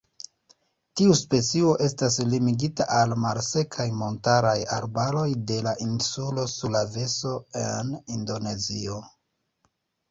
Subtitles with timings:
[1.01, 9.01] Tiu specio estas limigita al malsekaj montaraj arbaroj de la insulo Sulaveso en Indonezio.